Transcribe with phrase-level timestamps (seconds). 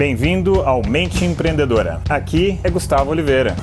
[0.00, 2.00] Bem-vindo ao Mente Empreendedora.
[2.08, 3.54] Aqui é Gustavo Oliveira.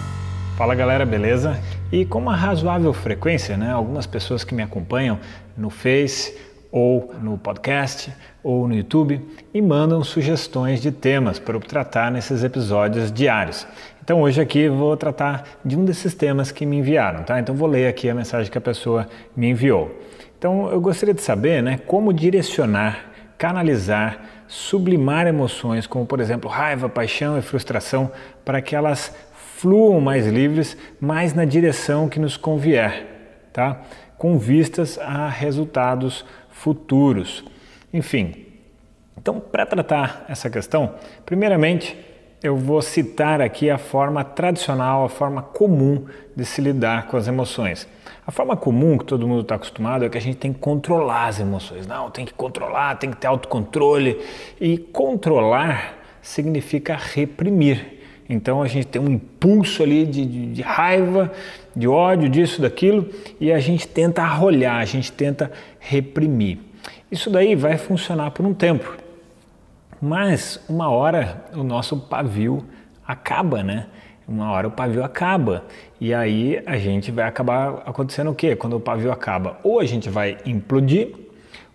[0.56, 1.60] Fala galera, beleza?
[1.92, 5.18] E com uma razoável frequência, né, algumas pessoas que me acompanham
[5.58, 6.38] no Face
[6.72, 8.14] ou no podcast
[8.44, 9.20] ou no YouTube
[9.52, 13.66] me mandam sugestões de temas para eu tratar nesses episódios diários.
[14.04, 17.40] Então hoje aqui vou tratar de um desses temas que me enviaram, tá?
[17.40, 19.92] Então vou ler aqui a mensagem que a pessoa me enviou.
[20.38, 23.06] Então eu gostaria de saber, né, como direcionar,
[23.40, 28.12] canalizar sublimar emoções, como por exemplo raiva, paixão e frustração,
[28.46, 29.14] para que elas
[29.58, 33.82] fluam mais livres, mais na direção que nos convier, tá?
[34.18, 37.44] com vistas a resultados futuros.
[37.94, 38.46] Enfim,
[39.18, 41.98] então, para tratar essa questão, primeiramente
[42.42, 46.06] eu vou citar aqui a forma tradicional, a forma comum
[46.36, 47.88] de se lidar com as emoções.
[48.26, 51.28] A forma comum que todo mundo está acostumado é que a gente tem que controlar
[51.28, 51.88] as emoções.
[51.88, 54.22] Não, tem que controlar, tem que ter autocontrole.
[54.62, 57.98] E controlar significa reprimir.
[58.30, 61.32] Então a gente tem um impulso ali de, de, de raiva,
[61.76, 66.60] de ódio, disso, daquilo, e a gente tenta arrolhar, a gente tenta reprimir.
[67.10, 69.07] Isso daí vai funcionar por um tempo.
[70.02, 72.64] Mas uma hora o nosso pavio
[73.06, 73.88] acaba, né?
[74.28, 75.66] Uma hora o pavio acaba
[76.00, 78.56] e aí a gente vai acabar acontecendo o quê?
[78.56, 81.14] Quando o pavio acaba, ou a gente vai implodir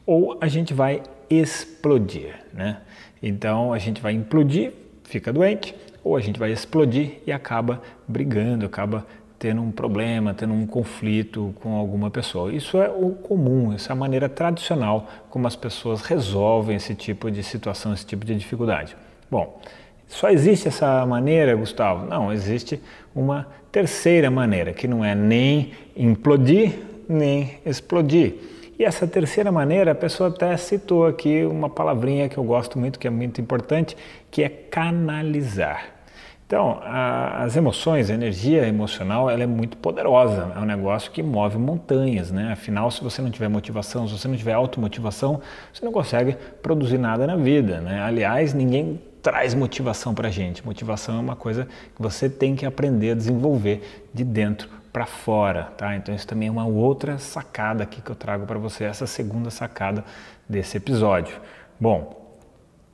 [0.06, 2.78] ou a gente vai explodir, né?
[3.22, 4.72] Então a gente vai implodir,
[5.04, 9.06] fica doente, ou a gente vai explodir e acaba brigando, acaba
[9.42, 12.52] tendo um problema, tendo um conflito com alguma pessoa.
[12.52, 17.28] Isso é o comum, essa é a maneira tradicional como as pessoas resolvem esse tipo
[17.28, 18.96] de situação, esse tipo de dificuldade.
[19.28, 19.60] Bom,
[20.06, 22.06] só existe essa maneira, Gustavo?
[22.06, 22.80] Não, existe
[23.12, 26.74] uma terceira maneira, que não é nem implodir,
[27.08, 28.34] nem explodir.
[28.78, 32.96] E essa terceira maneira, a pessoa até citou aqui uma palavrinha que eu gosto muito,
[32.96, 33.96] que é muito importante,
[34.30, 36.01] que é canalizar.
[36.46, 40.52] Então, a, as emoções, a energia emocional, ela é muito poderosa.
[40.54, 42.52] É um negócio que move montanhas, né?
[42.52, 45.40] Afinal, se você não tiver motivação, se você não tiver automotivação,
[45.72, 48.02] você não consegue produzir nada na vida, né?
[48.02, 50.66] Aliás, ninguém traz motivação para a gente.
[50.66, 55.72] Motivação é uma coisa que você tem que aprender a desenvolver de dentro para fora,
[55.76, 55.96] tá?
[55.96, 59.48] Então isso também é uma outra sacada aqui que eu trago para você, essa segunda
[59.48, 60.04] sacada
[60.46, 61.40] desse episódio.
[61.80, 62.21] Bom,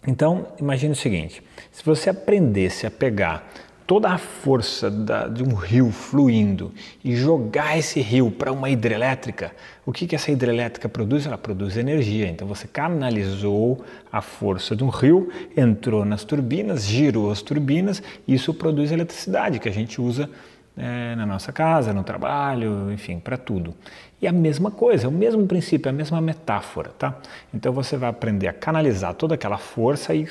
[0.07, 3.49] então, imagine o seguinte: se você aprendesse a pegar
[3.89, 6.71] toda a força da, de um rio fluindo
[7.03, 9.51] e jogar esse rio para uma hidrelétrica,
[9.87, 11.27] o que, que essa hidrelétrica produz?
[11.27, 12.29] Ela produz energia.
[12.29, 13.83] Então você canalizou
[14.13, 19.59] a força de um rio, entrou nas turbinas, girou as turbinas, e isso produz eletricidade
[19.59, 20.29] que a gente usa
[20.79, 23.75] é, na nossa casa, no trabalho, enfim, para tudo.
[24.23, 27.17] E a mesma coisa, é o mesmo princípio, é a mesma metáfora, tá?
[27.53, 30.29] Então você vai aprender a canalizar toda aquela força e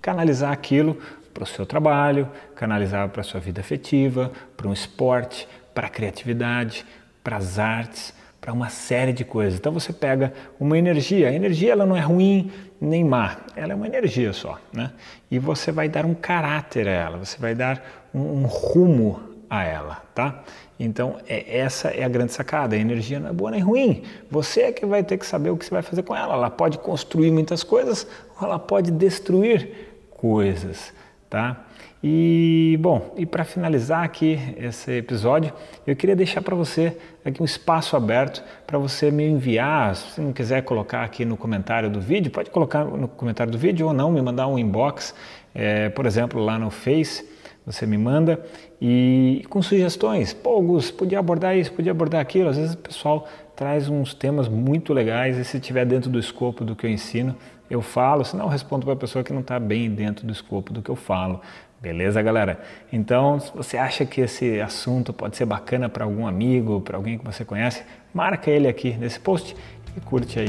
[0.00, 0.98] canalizar aquilo
[1.32, 5.90] para o seu trabalho, canalizar para a sua vida afetiva, para um esporte, para a
[5.90, 6.86] criatividade,
[7.22, 9.58] para as artes, para uma série de coisas.
[9.58, 13.74] Então você pega uma energia, a energia ela não é ruim nem má, ela é
[13.74, 14.92] uma energia só, né?
[15.30, 17.82] E você vai dar um caráter a ela, você vai dar
[18.14, 20.42] um, um rumo a ela, tá?
[20.78, 22.74] Então, é, essa é a grande sacada.
[22.74, 24.02] A energia não é boa nem ruim.
[24.30, 26.34] Você é que vai ter que saber o que você vai fazer com ela.
[26.34, 28.06] Ela pode construir muitas coisas
[28.40, 29.70] ou ela pode destruir
[30.10, 30.92] coisas,
[31.30, 31.64] tá?
[32.06, 35.50] E bom, e para finalizar aqui esse episódio,
[35.86, 36.94] eu queria deixar para você
[37.24, 41.88] aqui um espaço aberto para você me enviar, se não quiser colocar aqui no comentário
[41.88, 45.14] do vídeo, pode colocar no comentário do vídeo ou não, me mandar um inbox,
[45.54, 47.26] é, por exemplo, lá no Face,
[47.66, 48.44] você me manda
[48.80, 50.32] e com sugestões.
[50.32, 52.50] Pô, Gus, podia abordar isso, podia abordar aquilo.
[52.50, 53.26] Às vezes o pessoal
[53.56, 57.34] traz uns temas muito legais e se estiver dentro do escopo do que eu ensino,
[57.70, 60.72] eu falo, senão eu respondo para a pessoa que não está bem dentro do escopo
[60.72, 61.40] do que eu falo.
[61.80, 62.60] Beleza, galera?
[62.90, 67.18] Então, se você acha que esse assunto pode ser bacana para algum amigo, para alguém
[67.18, 67.82] que você conhece,
[68.12, 69.54] marca ele aqui nesse post
[69.94, 70.48] e curte aí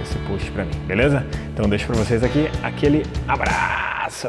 [0.00, 1.26] esse post para mim, beleza?
[1.52, 4.28] Então, deixo para vocês aqui aquele abraço.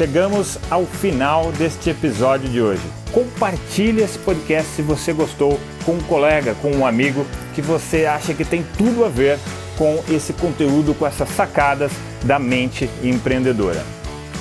[0.00, 2.80] Chegamos ao final deste episódio de hoje.
[3.12, 8.32] Compartilhe esse podcast se você gostou com um colega, com um amigo que você acha
[8.32, 9.38] que tem tudo a ver
[9.76, 11.92] com esse conteúdo, com essas sacadas
[12.24, 13.84] da mente empreendedora.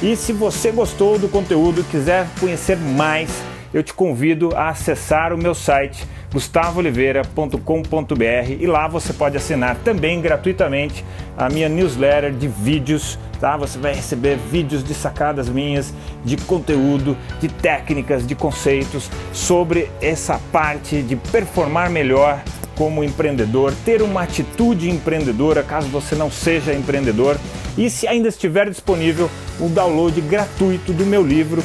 [0.01, 3.29] E se você gostou do conteúdo e quiser conhecer mais,
[3.73, 10.21] eu te convido a acessar o meu site gustavooliveira.com.br e lá você pode assinar também
[10.21, 11.03] gratuitamente
[11.37, 13.57] a minha newsletter de vídeos, tá?
[13.57, 15.93] Você vai receber vídeos de sacadas minhas,
[16.23, 22.41] de conteúdo, de técnicas, de conceitos sobre essa parte de performar melhor
[22.75, 27.37] como empreendedor, ter uma atitude empreendedora caso você não seja empreendedor
[27.77, 31.61] e se ainda estiver disponível o download gratuito do meu livro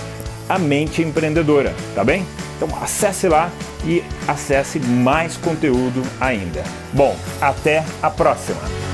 [0.49, 2.27] A Mente Empreendedora, tá bem?
[2.57, 3.51] Então acesse lá
[3.85, 6.65] e acesse mais conteúdo ainda.
[6.93, 8.94] Bom, até a próxima!